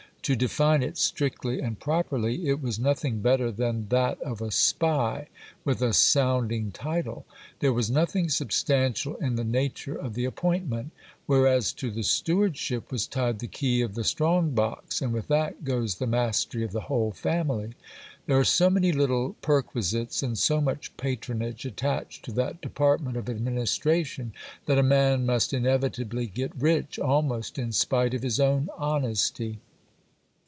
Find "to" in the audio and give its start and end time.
0.25-0.35, 11.73-11.89, 22.25-22.31